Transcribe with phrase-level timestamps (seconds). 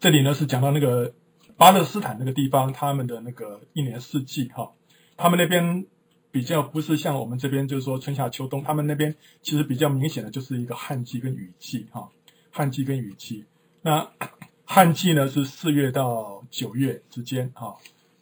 [0.00, 1.12] 这里呢是讲到那个
[1.58, 4.72] 巴勒斯坦那个地方，他们的那个一年四季哈，
[5.18, 5.84] 他们那边
[6.30, 12.08] 比较不是像我们这边，就是说春夏秋冬，他们那边其实比较明显的就是一个旱季跟雨季哈，
[12.50, 13.44] 旱季跟雨季。
[13.82, 14.10] 那
[14.64, 17.76] 旱季呢是四月到九月之间哈。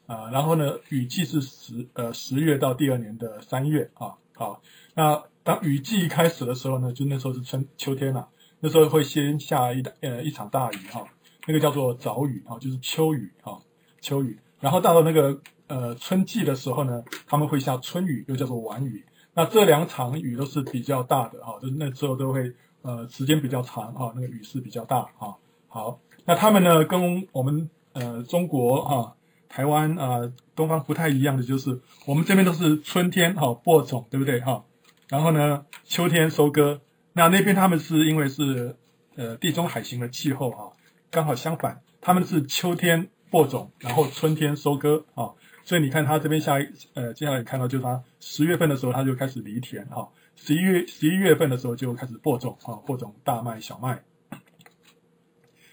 [0.06, 4.62] 啊，然后呢雨季是十呃十月到第二年的三月啊，好，
[4.94, 11.04] 那当雨季一开始的时候呢，就那时候是春秋天了，那时候会先下一呃一场大雨哈。
[11.48, 13.56] 那个叫做早雨啊，就是秋雨啊，
[14.02, 14.38] 秋雨。
[14.60, 19.02] 然后到了那个呃春季的时候呢，他们会下春雨，又叫做晚雨。
[19.32, 25.32] 那这两场雨都是比较大的哈，就那时候都会呃时间比较长哈，那个雨势比较大啊。
[25.68, 29.16] 好，那他们呢跟我们呃中国哈、
[29.48, 34.62] 台湾啊、东方不太一样的就是，我们这边都是春天哈播种，对不对哈？
[35.08, 36.82] 然后呢秋天收割。
[37.14, 38.76] 那那边他们是因为是
[39.16, 40.72] 呃地中海型的气候哈。
[41.10, 45.32] 刚好相反，他们是秋天播种，然后春天收割啊。
[45.64, 54.02] 所以你看他这边下一呃，接下来你看到就是他十月份的时候他就开始犁田哈，十一月十一月份的时候就开始播种啊，播种大麦、小麦。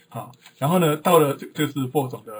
[0.10, 2.34] 好，然后呢，到了这这是播种的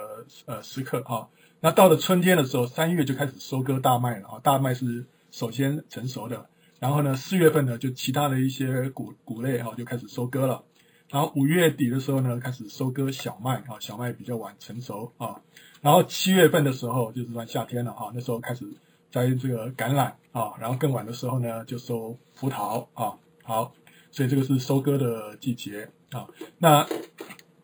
[0.46, 1.28] 呃时刻啊。
[1.60, 4.40] 那到了春天的时候，三月就开始收割大麦了啊。
[4.42, 10.64] 大麦是首先成熟的，然后呢，四月份呢就其他的一些谷谷类哈就开始收割了。
[11.08, 15.40] 然后五月底的时候呢，开始收割小麦啊，小麦比较晚成熟啊。
[15.80, 18.66] 然后七月份的时候，就是算夏天了啊，那时候开始
[19.10, 20.54] 摘这个橄榄啊。
[20.58, 23.18] 然后更晚的时候呢，就收葡萄啊。
[23.44, 23.72] 好，
[24.10, 26.26] 所以这个是收割的季节啊。
[26.58, 26.86] 那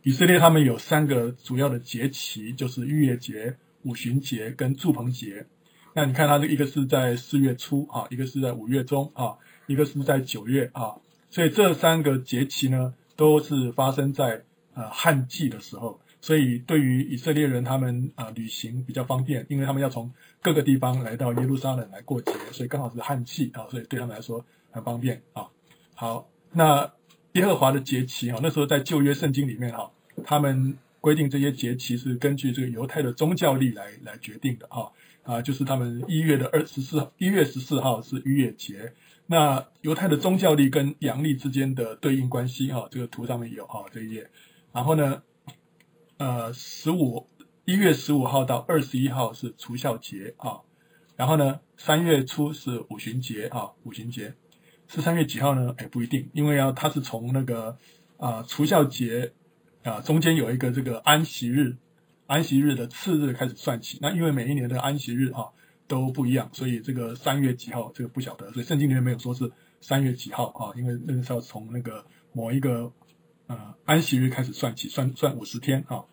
[0.02, 5.46] 以色列他们有三个主要的节期，就是逾越节、五旬节跟住棚节。
[5.94, 10.94] 那你看它这一个是在四月初啊，一个是在五月中啊，一个是在九月啊。
[11.30, 14.42] 所以这三个节期呢，都是发生在
[14.74, 25.46] 呃旱季的时候，所以对于以色列人他们、呃、旅行比较方便，因为他们要从各个地方来到耶路撒冷来过节，所以刚好是旱季啊，所以对他们来说很方便啊。
[25.94, 26.92] 好，那
[27.34, 29.92] 耶和华的节期啊，那时候在旧约圣经里面哈，
[30.24, 34.90] 他们规定这些节期是根据这个犹太的宗教历来来决定的啊
[35.22, 38.92] 啊，就是他们一月的二十四一月十四号是逾越节。
[39.26, 44.30] 那犹太的宗教历跟阳历之间的对应关系哈，这个图上面有哈这一页。
[44.72, 45.22] 然后呢，
[46.18, 47.28] 呃，十五
[47.64, 50.60] 一月十五号到二十一号是除酵节啊。
[51.16, 54.34] 然后呢，三月初是五旬节啊，五旬节
[54.88, 55.74] 是三月几号呢？
[55.78, 57.78] 哎，不一定，因为要它是从那个
[58.16, 59.32] 啊除酵节
[59.84, 61.76] 啊中间有一个这个安息日，
[62.26, 63.98] 安息日的次日开始算起。
[64.00, 65.46] 那因为每一年的安息日啊。
[65.88, 69.52] 都不一样，所以这个三月几号这个不晓得，所以圣经里面没有说是
[69.82, 72.90] 三月几号啊，因为那个时候从那个某一个
[73.46, 76.04] 呃安息日开始算起，算算五十天啊。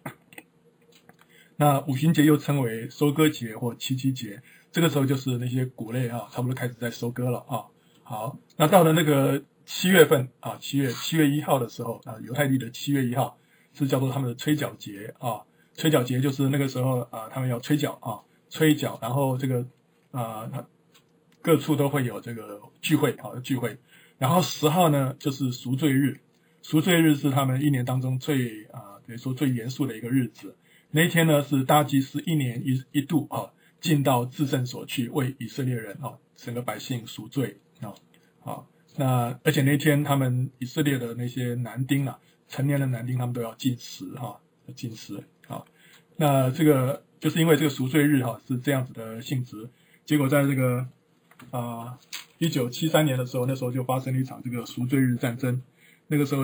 [1.56, 4.42] 那五旬节又称为收割节或七七节，
[4.74, 7.64] 这个时候就是那些谷类啊，差不多开始在收割了啊。
[8.04, 13.38] 好，那到了那个七月份啊，七月七月一号的时候啊，犹太历的七月一号
[13.74, 15.44] 是叫做他们的吹角节啊，
[15.80, 18.20] 吹角节就是那个时候啊，他们要吹角啊。
[18.52, 19.64] 吹角，然后这个
[20.10, 20.66] 啊，他
[21.40, 23.78] 各处都会有这个聚会，啊聚会。
[24.18, 26.20] 然后十号呢，就是赎罪日，
[26.64, 30.58] 赎罪日是他们一年当中最啊，等于说最严肃的一个日子。
[30.90, 37.94] 那一天呢，是大祭司一年一一度啊，进到至圣所去为以色列人啊，整个百姓赎罪啊。
[38.40, 44.40] 好，那而且那天他们以色列的那些男丁啊，成年的男丁，他们都要禁食哈，
[44.76, 45.66] 禁食啊。
[46.16, 47.04] 那这个。
[47.20, 49.70] 就是因为这个赎罪日哈是这样子的性质，
[50.06, 50.88] 结果在这个
[51.52, 52.00] 啊
[52.38, 55.62] 一九七三年的时候，那时候就发生了一场这个赎罪日战争。
[56.08, 56.44] 那个时候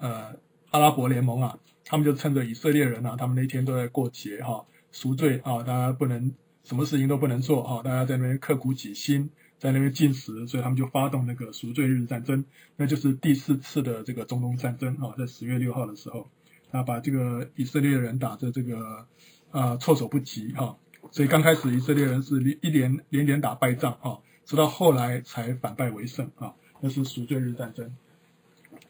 [0.00, 0.34] 呃
[0.72, 6.34] 阿拉伯联盟啊，他们就趁着以色列人啊，他们那天都在过节哈赎罪啊，大家不能
[6.64, 12.44] 什么事情都不能做哈，大家在那边刻苦己心，在那边禁食，所以他们就发动那个赎罪日战争，
[12.74, 16.28] 那就是第四次的这个中东战争啊，在十月六号的时候，
[16.70, 19.06] 他把这个以色列人打的这个。
[19.52, 20.76] 啊、措手不及哈、
[21.10, 27.96] 所以刚开始以色列人是一连连连打败仗啊，直到后来才反败为胜啊，那是赎罪日战争。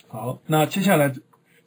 [0.08, 1.14] 好，那接下来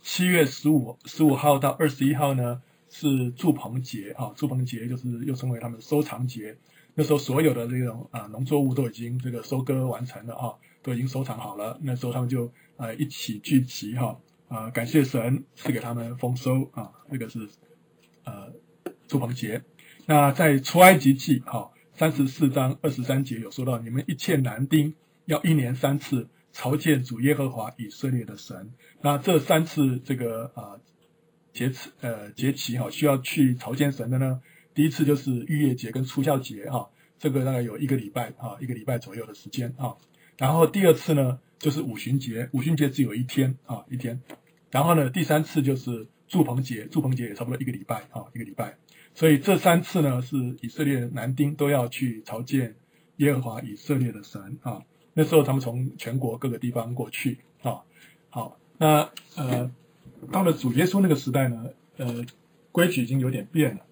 [0.01, 6.57] 七月十五十五号到二十一号呢是住棚节啊，住棚节就是又称为他们收藏节，
[6.95, 14.19] 那时候所有的这种啊农作物都已经这个收割完成了啊，都已经收藏好了，那时候他们就呃一起聚集哈，
[14.49, 17.47] 啊感谢神赐给他们丰收啊，那个是
[18.25, 18.51] 呃。
[19.07, 19.63] 住棚节，
[20.05, 24.93] 那在出埃及记哈三十四章二十三节有说到，你们一切男丁
[25.25, 28.71] 要一年三次朝见主耶和华以色列的神。
[29.01, 30.79] 那这三次这个啊
[31.53, 34.43] 节次呃节期哈，需要去朝见神的呢，
[34.75, 36.87] 第一次就是逾越节跟除酵节哈，
[37.17, 39.95] 这个大概有一个礼拜啊，一个礼拜左右的时间啊。
[40.39, 44.21] 然后第二次呢就是五旬节，五旬节只有一天啊，一天。
[44.71, 48.77] 然后呢第三次就是住棚节，住棚节也差不多一个礼拜啊，一个礼拜。
[49.13, 52.75] 所以这三次呢是以色列男丁都要去朝见
[53.17, 54.81] 耶和华以色列的神啊。
[55.13, 57.81] 那时候他们从全国各个地方过去啊。
[58.29, 59.71] 好，那呃。
[60.33, 62.25] 到了主耶稣那个时代呢，呃，
[62.73, 63.85] 规矩已经有点变了，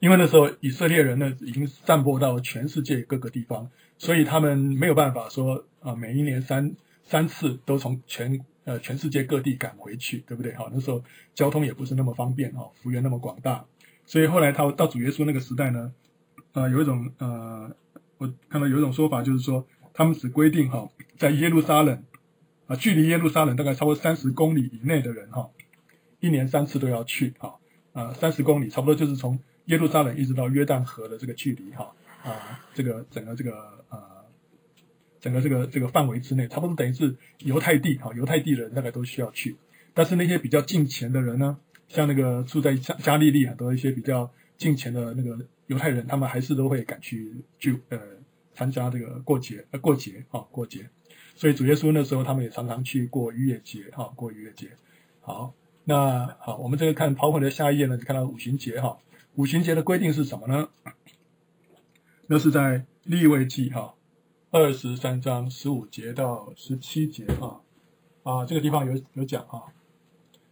[0.00, 10.54] 因为那时候以色列人呢已经散播到全世界各个地方，所以他们没有办法说啊、每一年三三次都从全呃全世界各地赶回去，对不对？
[10.54, 11.02] 好，那时候
[11.34, 13.64] 交通也不是那么方便啊，幅员那么广大，
[14.04, 15.92] 所以后来他到主耶稣那个时代呢，
[16.52, 17.70] 呃，有一种呃，
[18.18, 22.02] 我看到有一种说法就是说，他们只规定哈，在耶路撒冷。
[22.66, 25.48] 啊，距离耶路撒冷大概超过三十公里以内的人哈，
[26.18, 27.54] 一年三次都要去哈。
[27.92, 31.94] 啊，三十公里差不多就是从耶路撒冷一直到约旦河的这个距离哈。
[32.26, 34.00] 啊，这个整个这个呃，
[35.20, 39.56] 整个这个这个范围之内，差不多等于是犹太地哈，犹太地人大概都需要去。
[39.94, 41.58] 但是那些比较近前的人呢，
[41.88, 47.98] 像那个住在加加利利很多一些比较近前的那个犹太人，他们还是都会赶去去呃
[48.54, 50.90] 参加这个过节呃过节啊过节。
[51.36, 54.70] 所以主耶稣那时候，他们也常常去过逾越节，哈，过逾越节。
[55.20, 58.98] 好，那好，我们这个看 PowerPoint 的下一页呢，就看到五旬节，哈，
[59.34, 60.68] 五旬节的规定是什么呢？
[62.28, 63.94] 那是在利未记，哈，
[64.50, 67.60] 二十三章十五节到十七节，哈，
[68.24, 69.62] 啊，这个地方有有讲，哈，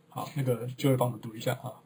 [0.09, 1.83] 好，那个就会帮我们读一下，哈。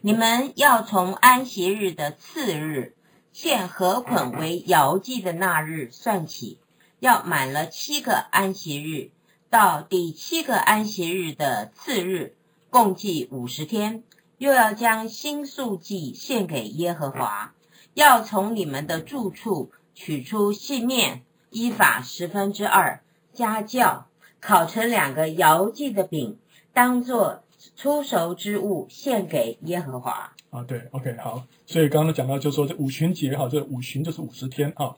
[0.00, 2.96] 你们要从安息日的次日，
[3.32, 6.58] 献禾捆为摇祭的那日算起。
[6.98, 9.10] 要满了七个安息日，
[9.50, 12.36] 到第七个安息日的次日，
[12.70, 14.04] 共计五十天，
[14.38, 17.54] 又要将新素祭献给耶和华。
[17.94, 23.02] 要从你们的住处取出细面，依法十分之二，
[23.32, 24.04] 加酵，
[24.40, 26.38] 烤成两个摇祭的饼，
[26.72, 27.42] 当做
[27.76, 30.32] 出熟之物献给耶和华。
[30.50, 31.46] 啊，对，OK，好。
[31.66, 34.94] 所以刚刚讲到，就说这五旬节，哈，这五旬就是五十天啊。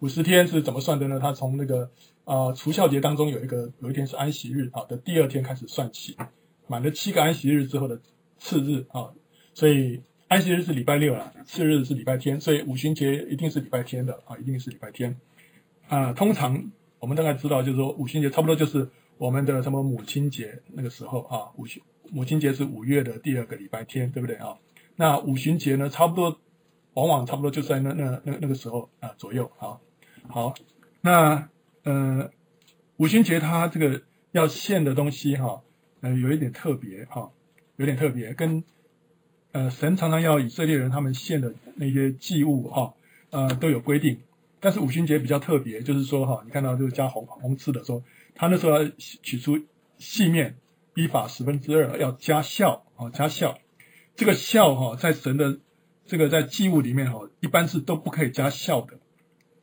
[0.00, 1.18] 五十天是怎么算的呢？
[1.18, 1.90] 他从那个
[2.24, 6.16] 啊除酵节当中有一个有一天是安息日啊的第二天开始算起，
[6.66, 8.00] 满了七个安息日之后的
[8.38, 9.10] 次日啊，
[9.54, 15.16] 所以安息日是礼拜六了，次日是礼拜天，所以五旬节一定是礼拜天的啊，一定是礼拜天
[15.88, 16.12] 啊。
[16.12, 24.58] 通常我们大概知道，就是说五旬节差不多就是我们的什么母亲节那个时候啊，五旬母亲节是五月的第二个礼拜天，对不对啊？
[24.96, 26.38] 那五旬节呢，差不多
[26.92, 29.80] 往往差不多就在那那那那个时候啊左右啊。
[30.28, 30.52] 好，
[31.00, 31.48] 那
[31.84, 32.30] 呃，
[32.98, 34.02] 五旬节它这个
[34.32, 35.62] 要献的东西哈，
[36.02, 37.30] 呃，有一点特别哈，
[37.76, 38.62] 有点特别，跟
[39.52, 42.94] 呃神常常要以色列人他们献的那些祭物哈，
[43.30, 44.20] 呃都有规定。
[44.60, 48.02] 但是五旬节比较特别，就是说哈，你看到就是加红红字的说，
[48.34, 49.60] 他那时候要取出
[49.98, 50.56] 细面，
[50.94, 53.56] 依法十分之二，要加酵啊，加酵。
[54.16, 55.60] 这个酵哈，在神的
[56.06, 58.98] 这个在祭物里面哈，一般是都不可以加酵的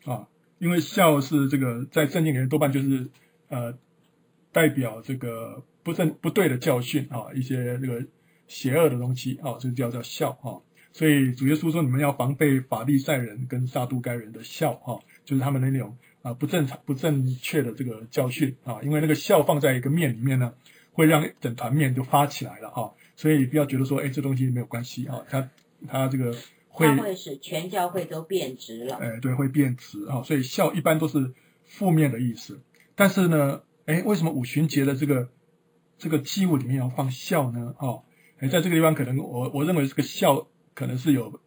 [0.10, 0.28] 啊。
[0.60, 3.10] 因为酵是这个在圣经里面多半就是
[3.50, 3.78] 呃
[4.54, 8.06] 代表这个不正不对的教训啊，一些这个
[8.48, 10.62] 邪恶的东西啊，这个叫叫笑啊。
[10.92, 18.80] 所以主耶稣说，你们要防备法利赛人跟撒都该人的笑啊，就是他们的那种啊不正常不正确的这个教训啊。
[18.84, 20.54] 因为那个笑放在一个面里面呢，
[20.94, 22.92] 会让整团面就发起来了啊。
[23.16, 25.50] 所以不要觉得说，哎，这东西没有关系啊，它
[25.88, 26.36] 它这个。
[26.78, 28.98] 会，会使全教会都变质了。
[28.98, 32.60] 哎，对，会变质啊，所以笑一般都是负面的意思。
[32.96, 35.30] 但是呢，哎，为什么五旬节的这个
[35.98, 37.74] 这个祭物里面要放笑呢？
[37.80, 38.04] 哦，
[38.40, 41.40] 哎，在这个地方可能我我认为这个孝可能是有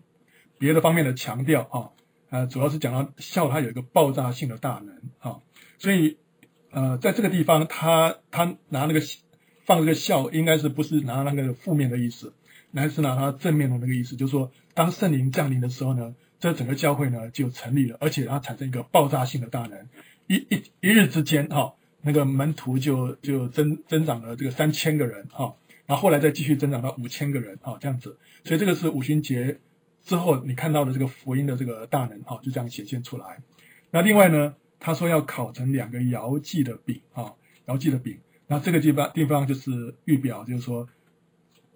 [0.58, 1.90] 别的方面的强调啊，
[2.30, 5.40] 呃，主要是讲到孝它有一个爆炸性的大能啊，
[5.78, 6.18] 所以
[6.70, 9.00] 呃，在这个地方他他拿那个
[9.64, 12.32] 放这个孝，应该是不是拿那个负面的意思。
[12.70, 19.88] 乃是拿它正面的那个意思，就是说，当圣灵降临的时候呢，这整个教会呢就成立了，而且它产生一个爆炸性的大能，
[20.26, 25.54] 一一一日之间，哈，那个门徒就就增增长了这个三千个人，哈，
[25.88, 29.58] 然后后来再继续增长到五千个人，啊，这样子，所以这个是五旬节
[30.04, 33.42] 之后你看到的这个福音的这个大能，哈，就这样显现出来。
[33.90, 37.32] 那另外呢，他说要烤成两个摇祭的饼，啊，
[37.66, 40.88] 摇祭的饼，那这个地方地方就是预表，就是说。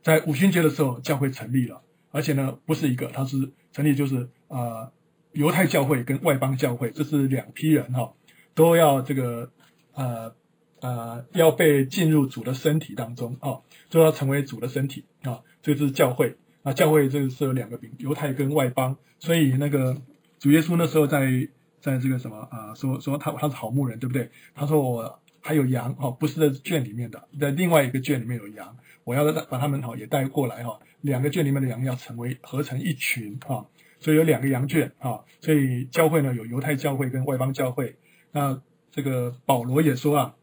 [0.02, 4.92] 在五旬节的时候，教会成立了，而且呢，不是一个，它是成立就是啊、呃，
[5.30, 8.12] 犹太教会跟外邦教会，这是两批人哈，
[8.52, 9.48] 都要这个
[9.92, 10.34] 呃
[10.82, 19.96] 呃要被进入主的身体当中啊，就要成为主的身体啊，这是教会啊，教会这个是有两个饼，犹太跟外邦，所以那个
[20.38, 21.48] 主耶稣那时候在
[21.80, 24.28] 在这个什么啊、说说他他是好牧人，对不对？
[24.54, 33.64] 他说我还有羊哦，不是在圈里面的，在另外一个圈里面有羊，我要把他们好也带过来哈，两个圈里面的羊要成为合成一群啊。
[34.00, 37.94] 所以有两个羊圈啊，所以教会呢有犹太教会跟外邦教会。
[38.32, 38.60] 那
[38.90, 40.34] 这个保罗也说啊，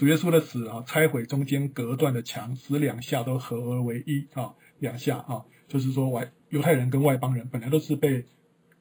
[0.00, 8.24] 主耶稣的死啊，拆毁中间隔断的墙，使两下都合而为一啊，两下啊，就是说外犹太人跟外邦人本来都是被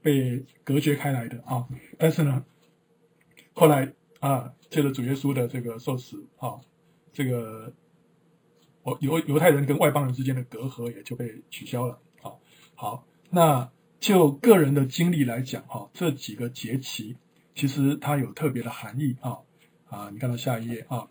[0.02, 2.46] 被隔绝开来的啊，但是呢，
[3.52, 6.62] 后来啊，借着主耶稣的这个受死啊，
[7.12, 7.74] 这个
[8.86, 12.00] 犹犹犹太人跟外邦人之间的隔阂也就被取消了。
[12.22, 12.40] 好，
[12.76, 13.70] 好，那。
[14.00, 17.18] 就个人的经历来讲，哈，这几个节期
[17.54, 19.40] 其实它有特别的含义啊
[19.90, 20.10] 啊！
[20.12, 21.08] 你看到下一页啊，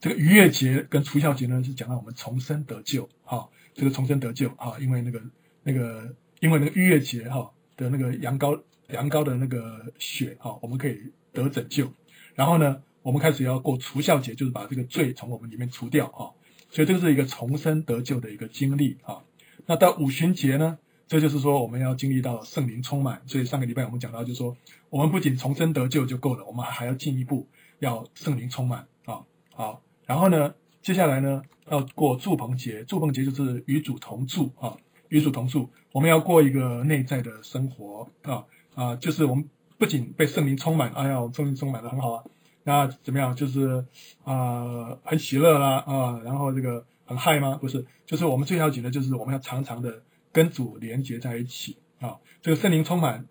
[0.00, 5.22] 这个逾越节跟除酵节呢是讲到我们重生得救啊，这个重生得救啊，因为那个
[5.62, 11.00] 那个因为那个逾越节哈的那个羊羔羊羔的那个血啊，我们可以
[11.32, 11.92] 得拯救。
[12.34, 16.32] 然后呢，我们开始要过除酵节，就是把这个罪从我们里面除掉啊，
[16.70, 19.22] 所以这个是一个重生得救的一个经历啊。
[19.66, 20.78] 那到五旬节呢？
[21.06, 23.20] 这就是说，我们要经历到圣灵充满。
[23.26, 24.56] 所以上个礼拜我们讲到，就是说，
[24.90, 27.48] 我们不仅重生得救就够了，我们还要进一步
[27.80, 29.20] 要圣灵充满啊。
[29.52, 32.84] 好，然后呢，接下来呢，要过祝棚节。
[32.84, 34.76] 祝棚节就是与主同住啊，
[35.08, 35.68] 与主同住。
[35.90, 38.44] 我们要过一个内在的生活啊
[38.74, 42.24] 啊，就是我们不仅被圣灵充满，哎呀，我们圣灵充满的很好啊。
[42.62, 43.34] 那怎么样？
[43.34, 43.84] 就是
[44.22, 47.58] 啊，很喜乐啦啊，然后这个很嗨吗？
[47.60, 50.02] 不是，就是我们最要紧的就是我们要常常的。
[50.32, 53.26] 跟主连接在一起啊，这个圣灵充满，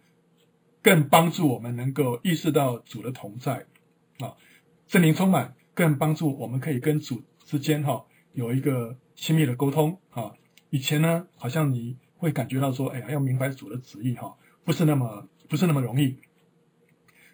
[0.82, 3.68] 更帮助我们能够意识到主的同在
[4.20, 4.36] 啊。
[4.88, 10.32] 圣灵充满，更帮助我们可以跟主之间哈有一个亲密的沟通啊。
[10.70, 16.18] 以前呢，好像你会感觉到说，哎呀，要明白主的旨意哈，不是那么不是那么容易。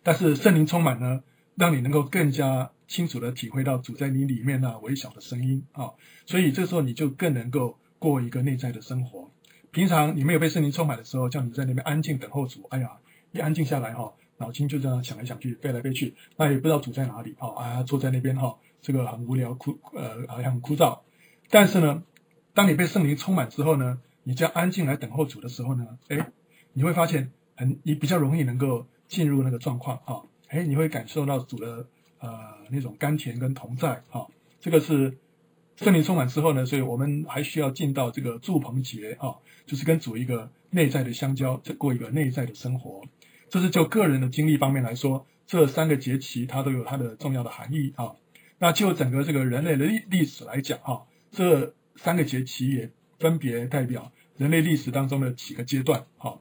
[0.04, 1.24] 但是圣灵充满呢，
[1.56, 5.92] 让你能够更加清楚地体会到主在你里面那微小的声音啊。
[6.26, 9.32] 所以这时候你就更能够过一个内在的生活。
[9.72, 12.66] 平常你没有被圣灵充满的时候，叫你在那边安静等候主。
[12.70, 12.92] 哎呀，
[13.32, 17.36] 一安静下来哈，脑筋就这样想来想去，飞来飞去，那也不知道主在哪里。
[17.38, 21.00] 哈，啊，坐在那边哈，这个很无聊枯，呃，好像很枯燥。
[21.50, 22.04] 但是呢，
[22.54, 26.32] 当你被圣灵充满之后呢，你这样安静来等候主的时候呢，哎，
[26.74, 30.22] 你会发现很，你比较容易能够进入那个状况啊。
[30.48, 31.88] 哎，你会感受到主的
[32.20, 32.30] 呃
[32.70, 34.28] 那种甘甜跟同在啊。
[34.60, 35.18] 这个是。
[35.78, 43.02] 圣灵充满之后呢，所以我们还需要进到这个住棚节啊，就是跟主一个内在的相交，再过一个内在的生活。
[43.56, 48.12] 这是就个人的经历方面来说，这三个节期它都有它的重要的含义啊。
[48.60, 56.34] 那就整个这个人类的历历史来讲啊，这三个节期也分别代表人类历史当中的几个阶段啊。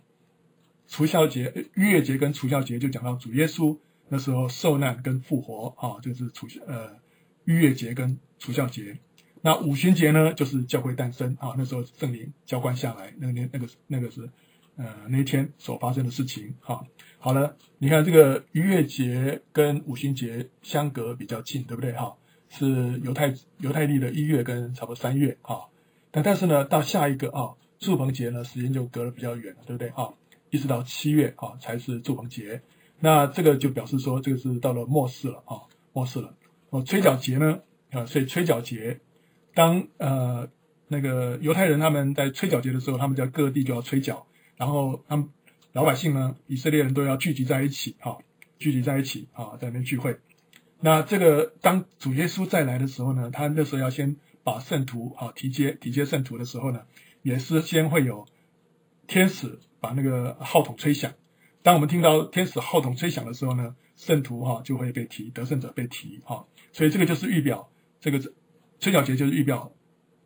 [0.89, 3.79] 除孝节、逾越节跟除孝节就讲到主耶稣
[4.09, 6.97] 那时候受难跟复活啊，就是除呃
[7.45, 8.99] 逾越节跟除孝节。
[9.41, 14.29] 那五旬节呢，就是教会诞生啊，那时候圣灵浇灌下来，那个那那个那个是，
[14.77, 16.85] 呃，那一天所发生的事情哈。
[17.19, 22.15] 好了，你看这个逾越节跟五旬节相隔比较近，对不对哈？
[22.49, 25.61] 是犹太犹太历的一月跟差不多三月啊。
[26.11, 30.11] 但但是呢，到下一个啊，住棚节呢，时间就隔得比较远了，对不对啊？
[30.51, 32.63] 一直到七月啊，才是住棚节。
[33.01, 35.63] 那这个就表示说，这个是到了末世了啊，
[35.93, 36.35] 末世了。
[36.71, 39.01] 哦，吹角节呢啊，所以吹角节。
[39.55, 40.49] 当呃
[40.89, 45.29] 那个犹太人他们在吹角节的时候，他们在各地就要吹角，然后他们
[45.73, 48.19] 老百姓呢，以色列人都要聚集在一起，哈、
[48.59, 50.19] 聚集在一起啊、在那边聚会。
[50.81, 56.83] 那这个当主耶稣再来的时候呢，他那时候要先把圣徒啊、提接提接圣徒的时候呢，
[57.23, 58.27] 也是先会有
[59.07, 61.13] 天使把那个号筒吹响。
[61.63, 67.71] 当我们听到天使号筒吹响的时候呢，圣徒哈、就会被提，得胜者被提哈、所以这个就是预表
[68.01, 68.21] 这个。
[68.81, 69.73] 吹角节就是预表，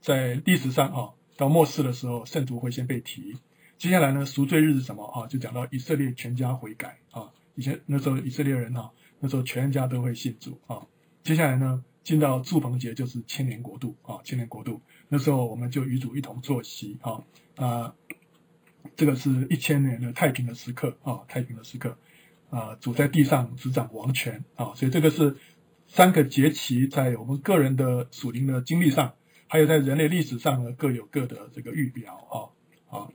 [0.00, 3.36] 在历史上啊，到末世的时候，圣徒会先被提。
[3.78, 5.26] 接下来呢，赎罪日是什么啊？
[5.28, 7.30] 就讲到以色列全家悔改啊。
[7.54, 10.86] 以前那时候以色列人啊，那时候全家都会信主啊。
[11.22, 14.82] 接下来呢，进到祝棚节就是千年国度啊，千年国度。
[15.08, 17.22] 那时候我们就与主一同坐席啊
[17.56, 17.94] 啊，
[18.96, 21.96] 这个是一千年的太平的时刻啊，太平的时刻
[22.50, 25.36] 啊，主在地上执掌王权啊，所以这个是。
[25.90, 29.14] 三个节期在我们个人的属灵的经历上，
[29.46, 32.52] 还有在人类历史上呢，各有各的这个预表
[32.90, 33.08] 啊啊。